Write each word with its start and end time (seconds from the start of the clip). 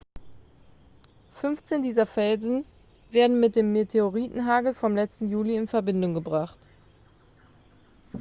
15 1.33 1.83
dieser 1.83 2.07
felsen 2.07 2.65
werden 3.11 3.39
mit 3.39 3.55
dem 3.55 3.71
meteoritenhagel 3.71 4.73
vom 4.73 4.95
letzten 4.95 5.27
juli 5.27 5.55
in 5.55 5.67
verbindung 5.67 6.15
gebracht 6.15 6.57